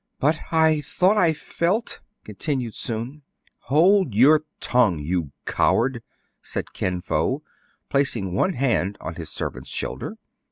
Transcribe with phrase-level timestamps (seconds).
[0.19, 3.21] "But I thought I felt "—continued Soun."
[3.69, 6.01] Hold your tongue, you coward!
[6.23, 7.43] *' said Kin Fo,
[7.87, 10.17] placing one hand on his servant's shoulder.